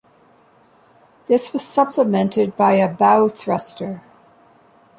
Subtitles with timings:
[1.27, 4.01] This was supplemented by a bow thruster.